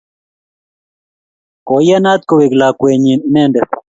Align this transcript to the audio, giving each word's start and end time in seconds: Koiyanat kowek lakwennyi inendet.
Koiyanat 1.67 2.21
kowek 2.29 2.53
lakwennyi 2.59 3.13
inendet. 3.27 3.71